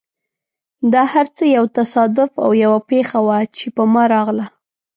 دا 0.93 1.03
هر 1.13 1.27
څه 1.35 1.43
یو 1.57 1.65
تصادف 1.77 2.31
او 2.43 2.49
یوه 2.63 2.79
پېښه 2.91 3.19
وه، 3.25 3.39
چې 3.57 3.65
په 3.75 3.83
ما 3.93 4.03
راغله. 4.13 4.45